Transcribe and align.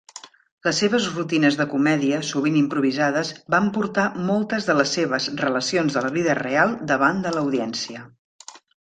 Les 0.67 0.77
seves 0.83 1.03
rutines 1.17 1.57
de 1.59 1.67
comèdia, 1.73 2.21
sovint 2.29 2.57
improvisades, 2.63 3.33
van 3.57 3.69
portar 3.77 4.07
moltes 4.33 4.69
de 4.73 4.79
les 4.81 4.97
seves 5.01 5.31
relacions 5.47 5.99
de 6.01 6.07
la 6.09 6.15
vida 6.21 6.41
real 6.45 6.79
davant 6.95 7.25
de 7.29 7.37
l"audiència. 7.39 8.07